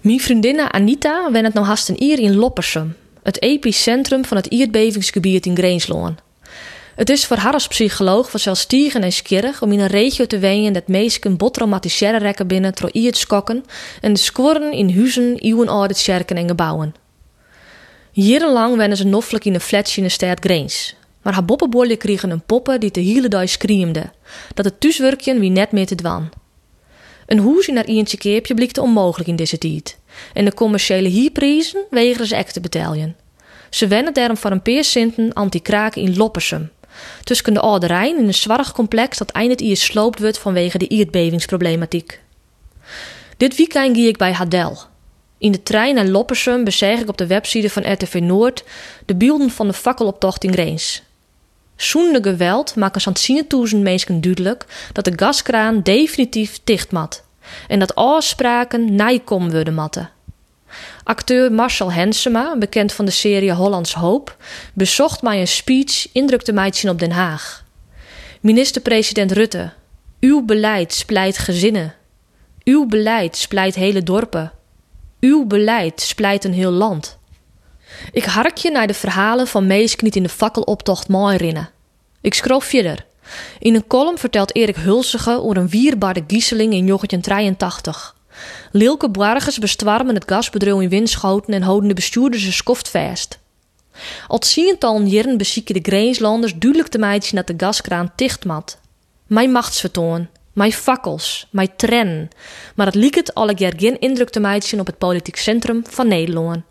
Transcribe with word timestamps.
Mijn 0.00 0.20
vriendin 0.20 0.60
Anita 0.60 1.30
wen 1.32 1.44
het 1.44 1.54
nou 1.54 1.66
haast 1.66 1.88
een 1.88 2.02
ier 2.02 2.18
in 2.18 2.36
Loppersum, 2.36 2.96
het 3.22 3.42
epicentrum 3.42 4.24
van 4.24 4.36
het 4.36 4.60
aardbevingsgebied 4.60 5.46
in 5.46 5.56
Greensloon. 5.56 6.18
Het 6.94 7.10
is 7.10 7.26
voor 7.26 7.36
haar 7.36 7.52
als 7.52 7.68
psycholoog 7.68 8.30
vanzelfstiegen 8.30 9.02
en 9.02 9.12
skierig 9.12 9.62
om 9.62 9.72
in 9.72 9.80
een 9.80 9.86
regio 9.86 10.26
te 10.26 10.38
wenen 10.38 10.72
dat 10.72 10.88
meesken 10.88 11.36
bottraumatiseren 11.36 12.20
rekken 12.20 12.46
binnen 12.46 12.72
door 12.74 13.14
skokken 13.14 13.64
en 14.00 14.12
de 14.12 14.18
scoren 14.18 14.72
in 14.72 14.94
huizen, 14.94 15.36
eeuwenoude 15.36 15.94
scherken 15.94 16.36
en 16.36 16.48
gebouwen. 16.48 16.94
Jarenlang 18.12 18.76
wennen 18.76 18.96
ze 18.96 19.06
noffelijk 19.06 19.44
in 19.44 19.54
een 19.54 19.60
fletje 19.60 20.00
in 20.00 20.06
de 20.06 20.12
stad 20.12 20.40
Greens. 20.40 20.96
Maar 21.22 21.32
haar 21.32 21.44
boppenbolje 21.44 21.96
kregen 21.96 22.30
een 22.30 22.42
poppen 22.42 22.80
die 22.80 22.90
de 22.90 23.00
hele 23.00 23.28
dag 23.28 23.48
schreemde. 23.48 24.10
Dat 24.54 24.64
het 24.64 24.80
thuiswerkje 24.80 25.38
wie 25.38 25.50
net 25.50 25.72
meer 25.72 25.86
te 25.86 25.94
dwan. 25.94 26.30
Een 27.30 27.38
hoes 27.38 27.68
in 27.68 27.76
haar 27.76 28.04
keepje 28.18 28.54
blikte 28.54 28.82
onmogelijk 28.82 29.28
in 29.28 29.36
deze 29.36 29.58
tijd. 29.58 29.98
En 30.32 30.44
de 30.44 30.54
commerciële 30.54 31.08
hierprijzen 31.08 31.84
wegen 31.90 32.26
ze 32.26 32.36
echt 32.36 32.52
te 32.52 32.60
betalen. 32.60 33.16
Ze 33.70 33.86
wennen 33.86 34.14
daarom 34.14 34.36
voor 34.36 34.50
een 34.50 34.62
paar 34.62 34.84
cinten 34.84 35.32
anti-kraken 35.32 36.02
in 36.02 36.16
Loppersum. 36.16 36.70
Tussen 37.24 37.54
de 37.54 37.60
Oude 37.60 37.86
Rijn 37.86 38.18
in 38.18 38.26
een 38.26 38.34
zwarig 38.34 38.72
complex 38.72 39.18
dat 39.18 39.30
eindelijk 39.30 39.60
hier 39.60 39.76
sloopt 39.76 40.20
wordt 40.20 40.38
vanwege 40.38 40.78
de 40.78 40.98
aardbevingsproblematiek. 40.98 42.20
Dit 43.36 43.56
weekend 43.56 43.96
ging 43.96 44.08
ik 44.08 44.16
bij 44.16 44.32
Hadel. 44.32 44.78
In 45.38 45.52
de 45.52 45.62
trein 45.62 45.94
naar 45.94 46.06
Loppersum 46.06 46.64
bezeg 46.64 47.00
ik 47.00 47.08
op 47.08 47.18
de 47.18 47.26
website 47.26 47.70
van 47.70 47.92
RTV 47.92 48.18
Noord 48.22 48.64
de 49.06 49.14
beelden 49.14 49.50
van 49.50 49.66
de 49.66 49.72
fakkeloptocht 49.72 50.44
in 50.44 50.52
Greens. 50.52 51.02
Zonder 51.80 52.22
geweld 52.22 52.76
maken 52.76 53.00
zo'n 53.00 53.44
10.000 53.72 53.76
mensen 53.78 54.20
duidelijk 54.20 54.64
dat 54.92 55.04
de 55.04 55.12
gaskraan 55.16 55.82
definitief 55.82 56.60
dicht 56.64 56.92
mat 56.92 57.24
en 57.68 57.78
dat 57.78 57.94
afspraken 57.94 58.94
nijkom 58.94 59.50
worden 59.50 59.74
matten. 59.74 60.10
Acteur 61.04 61.52
Marcel 61.52 61.92
Hensema, 61.92 62.58
bekend 62.58 62.92
van 62.92 63.04
de 63.04 63.10
serie 63.10 63.52
Hollands 63.52 63.94
Hoop, 63.94 64.36
bezocht 64.74 65.22
mij 65.22 65.40
een 65.40 65.48
speech 65.48 66.12
indrukte 66.12 66.52
mij 66.52 66.72
op 66.88 66.98
Den 66.98 67.10
Haag. 67.10 67.64
Minister-president 68.40 69.32
Rutte, 69.32 69.72
uw 70.20 70.44
beleid 70.44 70.94
splijt 70.94 71.38
gezinnen. 71.38 71.94
Uw 72.64 72.86
beleid 72.86 73.36
splijt 73.36 73.74
hele 73.74 74.02
dorpen. 74.02 74.52
Uw 75.20 75.46
beleid 75.46 76.00
splijt 76.00 76.44
een 76.44 76.52
heel 76.52 76.72
land. 76.72 77.18
Ik 78.12 78.24
harkje 78.24 78.70
naar 78.70 78.86
de 78.86 78.94
verhalen 78.94 79.46
van 79.46 79.66
Meesk 79.66 80.02
niet 80.02 80.16
in 80.16 80.22
de 80.22 80.28
fakkeloptocht 80.28 81.08
mooi 81.08 81.36
rinnen. 81.36 81.70
Ik 82.20 82.34
scroll 82.34 82.60
verder. 82.60 83.06
In 83.58 83.74
een 83.74 83.86
column 83.86 84.18
vertelt 84.18 84.54
Erik 84.54 84.76
Hulsige 84.76 85.42
over 85.42 85.56
een 85.56 85.68
wierbare 85.68 86.24
gieseling 86.26 86.72
in 86.72 86.86
1983. 86.86 88.16
Lilke 88.72 89.08
Barges 89.08 89.58
bestwarmen 89.58 90.14
het 90.14 90.30
gasbedrijf 90.30 90.80
in 90.80 90.88
Winschoten 90.88 91.54
en 91.54 91.62
houden 91.62 91.88
de 91.88 91.94
bestuurders 91.94 92.44
een 92.44 92.52
skoft 92.52 92.88
vast. 92.88 93.38
Al 94.26 94.38
tientallen 94.38 95.08
jaren 95.08 95.36
bezieken 95.36 95.74
de 95.74 95.90
Greenslanders 95.90 96.54
duidelijk 96.58 96.90
te 96.90 96.98
meidje 96.98 97.36
dat 97.36 97.46
de 97.46 97.54
gaskraan 97.56 98.12
dicht 98.16 98.44
mat. 98.44 98.78
Mijn 99.26 99.52
machtsvertoon, 99.52 100.28
mijn 100.52 100.72
fakkels, 100.72 101.46
mijn 101.50 101.76
tren, 101.76 102.28
maar 102.74 102.86
het 102.86 102.94
liek 102.94 103.14
het 103.14 103.34
alle 103.34 103.54
jaar 103.56 103.72
geen 103.76 104.00
indruk 104.00 104.30
te 104.30 104.40
op 104.80 104.86
het 104.86 104.98
politiek 104.98 105.36
centrum 105.36 105.82
van 105.88 106.08
Nederland. 106.08 106.62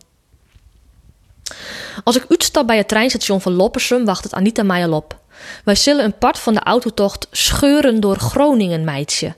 Als 2.04 2.16
ik 2.16 2.26
uitstap 2.30 2.68
bij 2.68 2.78
het 2.78 2.88
treinstation 2.88 3.42
van 3.42 3.54
Loppersum, 3.54 4.06
wacht 4.06 4.24
het 4.24 4.34
Anita 4.34 4.64
mij 4.64 4.86
al 4.86 4.94
op. 4.94 5.20
Wij 5.64 5.76
zullen 5.76 6.04
een 6.06 6.18
part 6.18 6.40
van 6.40 6.54
de 6.54 6.60
autotocht 6.60 7.28
scheuren 7.32 8.00
door 8.00 8.18
Groningen 8.18 8.84
meidje. 8.84 9.36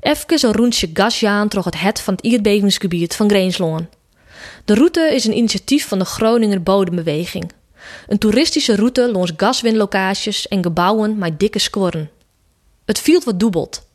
Even 0.00 0.48
een 0.48 0.52
rondje 0.52 0.90
gasjaan 0.92 1.48
troch 1.48 1.64
het 1.64 1.80
het 1.80 2.00
van 2.00 2.14
het 2.14 2.32
aardbevingsgebied 2.32 3.16
van 3.16 3.28
Greensloon. 3.28 3.88
De 4.64 4.74
route 4.74 5.14
is 5.14 5.24
een 5.24 5.36
initiatief 5.36 5.88
van 5.88 5.98
de 5.98 6.04
Groninger 6.04 6.62
Bodembeweging. 6.62 7.52
Een 8.06 8.18
toeristische 8.18 8.76
route 8.76 9.10
langs 9.10 9.32
gaswinlocaties 9.36 10.48
en 10.48 10.62
gebouwen 10.62 11.18
met 11.18 11.40
dikke 11.40 11.58
squorren. 11.58 12.10
Het 12.84 13.00
viel 13.00 13.22
wat 13.24 13.40
dubbelt. 13.40 13.86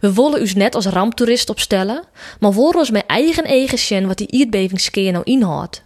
We 0.00 0.12
willen 0.12 0.42
u 0.42 0.50
net 0.54 0.74
als 0.74 0.86
ramptoerist 0.86 1.50
opstellen, 1.50 2.04
maar 2.40 2.52
ons 2.74 2.90
met 2.90 3.06
eigen 3.06 3.44
eigen 3.44 3.78
zien 3.78 4.06
wat 4.06 4.18
die 4.18 4.40
aardbevingskeer 4.40 5.12
nou 5.12 5.24
inhoudt. 5.24 5.82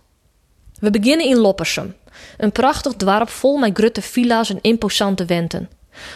We 0.87 1.01
beginnen 1.01 1.27
in 1.27 1.37
Loppersum, 1.37 1.95
een 2.39 2.53
prachtig 2.53 2.97
dorp 2.97 3.29
vol 3.29 3.57
met 3.57 3.79
grutte 3.79 4.03
villa's 4.03 4.51
en 4.51 4.59
imposante 4.61 5.25
wenten. 5.25 5.69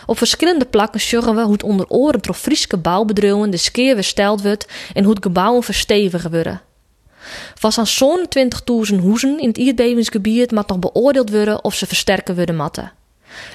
Op 0.06 0.18
verschillende 0.18 0.64
plakken 0.64 1.00
zorgen 1.00 1.34
we 1.34 1.42
hoe 1.42 1.52
het 1.52 1.62
onder 1.62 1.88
oren 1.88 2.20
door 2.22 2.80
bouwbedrijven 2.82 3.50
de 3.50 3.56
skeer 3.56 3.94
versteld 3.94 4.42
wordt 4.42 4.66
en 4.94 5.04
hoe 5.04 5.14
het 5.14 5.22
gebouwen 5.22 5.62
verstevigen 5.62 6.30
worden. 6.30 6.60
Van 7.54 7.86
zo'n 7.86 8.26
20.000 8.90 8.98
hoezen 9.00 9.38
in 9.38 9.48
het 9.48 9.58
aardbevingsgebied 9.58 10.50
moet 10.50 10.68
nog 10.68 10.78
beoordeeld 10.78 11.30
worden 11.30 11.64
of 11.64 11.74
ze 11.74 11.86
versterken 11.86 12.34
worden 12.34 12.56
matten. 12.56 12.92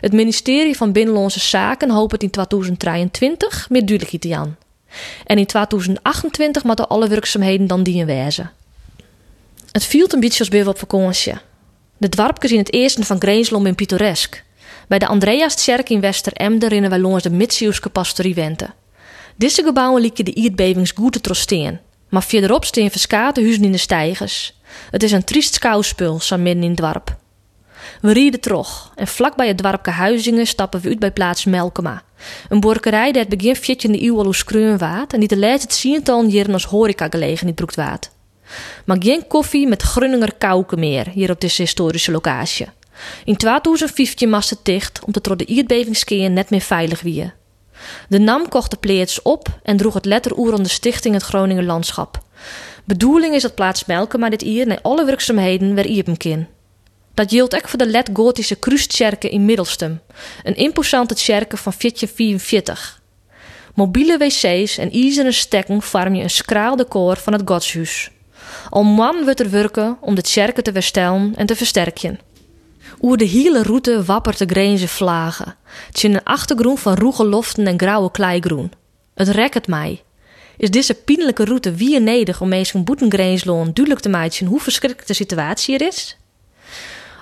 Het 0.02 0.14
ministerie 0.14 0.78
van 0.78 0.92
Binnenlandse 0.92 1.40
Zaken 1.40 1.90
hoopt 1.90 2.12
het 2.12 2.24
in 2.24 2.30
2023 2.30 3.70
meer 3.70 3.86
duidelijkheid 3.86 4.22
te 4.22 4.36
aan. 4.36 4.58
En 5.26 5.38
in 5.38 5.46
2028 5.46 6.64
moeten 6.64 6.88
alle 6.88 7.08
werkzaamheden 7.08 7.68
dan 7.68 7.84
dienen 7.84 8.06
wijzen. 8.06 8.52
Het 9.76 9.86
viel 9.86 10.08
een 10.10 10.20
beetje 10.20 10.40
als 10.40 10.50
bij 10.50 10.66
op 10.66 10.78
vakantie. 10.78 11.34
De 11.98 12.10
dwarpjes 12.10 12.52
in 12.52 12.58
het 12.58 12.74
eerste 12.74 13.04
van 13.04 13.22
Greenslom 13.22 13.66
in 13.66 13.76
pittoresk. 13.76 14.44
Bij 14.88 15.00
de 15.00 15.08
Andreas-tjerk 15.08 15.90
in 15.90 16.00
Wester-Emden 16.00 16.70
rinnen 16.70 16.90
wij 16.90 17.00
langs 17.00 17.24
de 17.24 17.30
Mitsiuske 17.30 17.90
pastorie 17.90 18.36
Wente. 18.36 18.70
Deze 19.36 19.64
gebouwen 19.64 20.02
lieken 20.02 20.26
de 20.26 20.44
aardbevings 20.44 20.92
goed 20.92 21.14
te 21.14 21.22
trosteren. 21.22 21.82
Maar 22.10 22.24
verderop 22.24 22.66
staan 22.66 22.90
verskate 22.90 23.42
huizen 23.42 23.64
in 23.64 23.72
de 23.72 23.78
stijgers. 23.78 24.60
Het 24.92 25.04
is 25.04 25.12
een 25.12 25.24
triest 25.24 25.54
schouwspul, 25.54 26.20
zo 26.20 26.38
midden 26.38 26.64
in 26.64 26.70
het 26.70 26.78
dorp. 26.78 27.16
We 28.02 28.14
rieden 28.14 28.40
terug 28.40 28.92
en 28.96 29.08
vlak 29.08 29.36
bij 29.36 29.48
het 29.48 29.58
dorpke 29.58 29.90
Huizingen 29.90 30.48
stappen 30.48 30.82
we 30.82 30.90
uit 30.90 31.00
bij 31.00 31.12
plaats 31.12 31.46
Melkema. 31.46 32.04
Een 32.50 32.60
borkerij 32.60 33.12
die 33.12 33.22
het 33.22 33.38
begin 33.38 33.56
14e 33.56 34.02
eeuw 34.02 34.24
al 34.24 34.78
waard 34.78 35.14
en 35.14 35.20
die 35.20 35.28
de 35.28 35.38
laatste 35.38 35.76
tientallen 35.82 36.30
jaren 36.30 36.54
als 36.54 36.66
horeca 36.66 37.08
gelegen 37.10 37.48
in 37.48 37.54
Broekwaard. 37.54 38.14
Maar 38.86 38.98
geen 39.00 39.28
koffie 39.28 39.68
met 39.68 39.82
Grunninger 39.82 40.34
kauken 40.38 40.80
meer 40.80 41.10
hier 41.10 41.32
op 41.32 41.42
deze 41.42 41.62
historische 41.62 42.12
locatie. 42.12 42.68
In 43.26 43.38
2015 43.38 44.30
was 44.30 44.50
het 44.50 44.60
dicht 44.64 45.06
omdat 45.06 45.26
het 45.26 45.40
de 45.40 46.30
net 46.34 46.50
meer 46.50 46.62
veilig 46.62 47.02
wie. 47.02 47.32
De 48.10 48.20
NAM 48.20 48.50
kocht 48.50 48.72
de 48.72 48.78
pleets 48.78 49.22
op 49.22 49.60
en 49.64 49.78
droeg 49.78 49.94
het 49.94 50.06
letteroer 50.06 50.54
aan 50.54 50.64
de 50.64 50.70
stichting 50.70 51.14
het 51.14 51.24
Groninger 51.24 51.64
Landschap. 51.64 52.24
Bedoeling 52.84 53.36
is 53.36 53.42
dat 53.42 53.56
plaats 53.56 53.86
Melkema 53.86 54.30
dit 54.30 54.42
hier 54.42 54.68
naar 54.68 54.82
alle 54.82 55.06
werkzaamheden 55.06 55.76
weer 55.76 55.86
iepen. 55.86 56.48
Dat 57.14 57.32
geldt 57.32 57.56
ook 57.56 57.68
voor 57.68 57.80
de 57.80 57.86
Kruiskerken 58.60 59.32
in 59.32 59.46
Middelstum, 59.46 60.02
een 60.44 60.56
imposante 60.56 61.14
kerk 61.14 61.58
van 61.58 61.74
1444. 61.78 63.02
Mobiele 63.74 64.18
wc's 64.18 64.78
en 64.78 64.92
ijzeren 64.92 65.34
stekken 65.34 65.82
vormen 65.82 66.22
een 66.22 66.30
schraal 66.30 66.76
decor 66.76 67.18
van 67.18 67.34
het 67.34 67.42
godshuis. 67.46 68.12
Al 68.70 68.84
man 68.84 69.24
wordt 69.24 69.40
er 69.40 69.50
werken 69.50 69.98
om 70.02 70.16
de 70.16 70.22
kerken 70.22 70.64
te 70.64 70.72
herstellen 70.72 71.34
en 71.36 71.46
te 71.46 71.56
versterken. 71.56 72.20
Oer 73.02 73.18
de 73.18 73.26
hele 73.26 73.64
route 73.64 74.04
wappert 74.04 74.38
de 74.38 74.46
grijze 74.46 74.88
vlagen. 74.88 75.56
Is 75.92 76.04
een 76.04 76.24
achtergrond 76.24 76.80
van 76.80 76.94
roege 76.94 77.26
loften 77.26 77.68
en 77.68 77.80
grauwe 77.80 78.12
kleigroen. 78.12 78.72
Het 79.14 79.28
rekt 79.28 79.68
mij. 79.68 80.04
Is 80.58 80.70
deze 80.70 80.94
pijnlijke 80.94 81.46
route 81.46 81.74
wie 81.74 82.00
nedig 82.00 82.42
om 82.42 82.54
eens 82.54 82.72
van 82.72 82.84
boetengreensloon 82.84 83.66
duidelijk 83.74 84.00
te 84.00 84.10
maken 84.10 84.46
hoe 84.46 84.60
verschrikkelijk 84.60 85.08
de 85.08 85.14
situatie 85.14 85.76
er 85.76 85.88
is? 85.88 86.18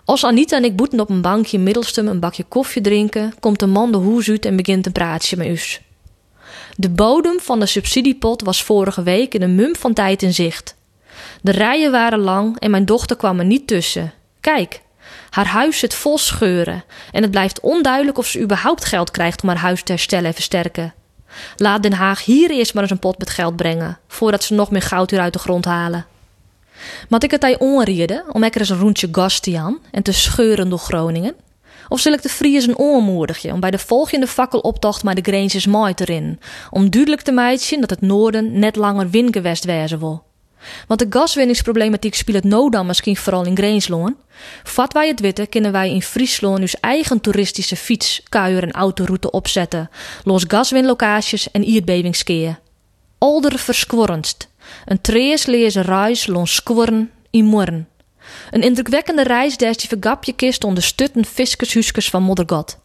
Als 0.05 0.23
Anita 0.23 0.57
en 0.57 0.63
ik 0.63 0.75
boeten 0.75 0.99
op 0.99 1.09
een 1.09 1.21
bankje 1.21 1.59
Middelstum 1.59 2.07
een 2.07 2.19
bakje 2.19 2.43
koffie 2.43 2.81
drinken, 2.81 3.33
komt 3.39 3.59
de 3.59 3.67
man 3.67 3.91
de 3.91 3.97
hoes 3.97 4.27
en 4.27 4.55
begint 4.55 4.85
een 4.85 4.91
praatje 4.91 5.37
met 5.37 5.47
us. 5.47 5.81
De 6.75 6.89
bodem 6.89 7.39
van 7.39 7.59
de 7.59 7.65
subsidiepot 7.65 8.41
was 8.41 8.63
vorige 8.63 9.03
week 9.03 9.33
in 9.33 9.41
een 9.41 9.55
mum 9.55 9.75
van 9.75 9.93
tijd 9.93 10.21
in 10.21 10.33
zicht. 10.33 10.75
De 11.43 11.51
rijen 11.51 11.91
waren 11.91 12.19
lang 12.19 12.59
en 12.59 12.71
mijn 12.71 12.85
dochter 12.85 13.15
kwam 13.15 13.39
er 13.39 13.45
niet 13.45 13.67
tussen. 13.67 14.13
Kijk, 14.39 14.81
haar 15.29 15.47
huis 15.47 15.79
zit 15.79 15.93
vol 15.93 16.17
scheuren 16.17 16.83
en 17.11 17.21
het 17.21 17.31
blijft 17.31 17.59
onduidelijk 17.59 18.17
of 18.17 18.27
ze 18.27 18.41
überhaupt 18.41 18.85
geld 18.85 19.11
krijgt 19.11 19.41
om 19.41 19.49
haar 19.49 19.57
huis 19.57 19.83
te 19.83 19.91
herstellen 19.91 20.25
en 20.25 20.33
versterken. 20.33 20.93
Laat 21.55 21.83
Den 21.83 21.93
Haag 21.93 22.25
hier 22.25 22.51
eerst 22.51 22.73
maar 22.73 22.83
eens 22.83 22.91
een 22.91 22.99
pot 22.99 23.17
met 23.17 23.29
geld 23.29 23.55
brengen, 23.55 23.99
voordat 24.07 24.43
ze 24.43 24.53
nog 24.53 24.71
meer 24.71 24.81
goud 24.81 25.11
weer 25.11 25.19
uit 25.19 25.33
de 25.33 25.39
grond 25.39 25.65
halen. 25.65 26.05
Mat 27.09 27.23
ik 27.23 27.31
het 27.31 27.41
hij 27.41 27.59
onrieden 27.59 28.23
om 28.31 28.41
lekker 28.41 28.61
eens 28.61 28.69
een 28.69 28.79
rondje 28.79 29.09
gas 29.11 29.39
te 29.39 29.57
aan 29.57 29.77
en 29.91 30.03
te 30.03 30.11
scheuren 30.11 30.69
door 30.69 30.79
Groningen? 30.79 31.35
Of 31.87 31.99
zal 31.99 32.13
ik 32.13 32.21
de 32.21 32.29
Fries 32.29 32.67
een 32.67 32.77
onmoedigje 32.77 33.53
om 33.53 33.59
bij 33.59 33.71
de 33.71 33.79
volgende 33.79 34.27
fakkeloptocht 34.27 35.03
maar 35.03 35.15
de 35.15 35.31
Granges 35.31 35.65
mooi 35.65 35.93
erin, 35.95 36.39
om 36.69 36.89
duidelijk 36.89 37.21
te 37.21 37.31
maken 37.31 37.81
dat 37.81 37.89
het 37.89 38.01
noorden 38.01 38.59
net 38.59 38.75
langer 38.75 39.09
wingewest 39.09 39.65
wezen 39.65 39.99
wil? 39.99 40.23
Want 40.87 40.99
de 40.99 41.05
gaswinningsproblematiek 41.09 42.15
speelt 42.15 42.43
nou 42.43 42.69
dan 42.69 42.85
misschien 42.85 43.17
vooral 43.17 43.45
in 43.45 43.57
Greensloon. 43.57 44.15
Vat 44.63 44.93
wij 44.93 45.07
het 45.07 45.19
witte, 45.19 45.45
kunnen 45.45 45.71
wij 45.71 45.89
in 45.89 46.01
Friesloon 46.01 46.59
dus 46.59 46.79
eigen 46.79 47.21
toeristische 47.21 47.75
fiets, 47.75 48.21
kuier 48.29 48.63
en 48.63 48.71
autoroute 48.71 49.31
opzetten, 49.31 49.89
los 50.23 50.43
gaswinlocaties 50.47 51.51
en 51.51 51.63
ierbevingskeer. 51.63 52.59
Older 53.17 53.59
verskworrenst. 53.59 54.47
Een 54.85 55.01
treeslezen 55.01 55.81
reis 55.81 56.27
lons 56.27 56.55
skoren 56.55 57.11
in 57.29 57.45
morgen. 57.45 57.87
Een 58.51 58.61
indrukwekkende 58.61 59.23
reis 59.23 59.57
des 59.57 59.77
die 59.77 59.87
vergapje 59.87 60.33
kist 60.33 60.63
onder 60.63 60.83
stutten 60.83 61.25
fiskershuskes 61.25 62.09
van 62.09 62.23
Moddergod. 62.23 62.77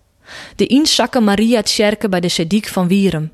De 0.57 0.67
inzakken 0.67 1.25
Maria 1.25 1.63
Tjerke 1.63 2.09
bij 2.09 2.21
de 2.21 2.29
Sediek 2.29 2.69
van 2.69 2.89
Wierum. 2.89 3.31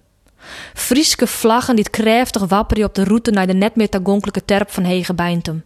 Frieske 0.74 1.26
vlaggen 1.26 1.76
die 1.76 1.90
kräftig 1.90 2.44
wapperen 2.44 2.84
op 2.84 2.94
de 2.94 3.04
route 3.04 3.30
naar 3.30 3.46
de 3.46 3.54
net 3.54 3.76
meer 3.76 3.88
tagonkelijke 3.88 4.44
terp 4.44 4.70
van 4.70 4.84
Hegebeintum. 4.84 5.64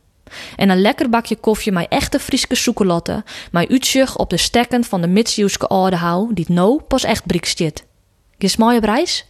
En 0.57 0.69
een 0.69 0.81
lekker 0.81 1.09
bakje 1.09 1.37
koffie 1.37 1.73
met 1.73 1.87
echte 1.89 2.19
Frieske 2.19 2.55
soekolotte, 2.55 3.25
met 3.51 3.71
uitzicht 3.71 4.17
op 4.17 4.31
de 4.31 4.37
stekken 4.37 4.85
van 4.85 5.01
de 5.01 5.09
Mitsjoeske 5.09 5.67
oude 5.67 5.97
hou, 5.97 6.35
die 6.35 6.45
het 6.49 6.55
nou 6.55 6.83
pas 6.83 7.05
echt 7.05 7.27
brik 7.27 7.45
zit. 7.45 7.85
Gis? 8.39 9.27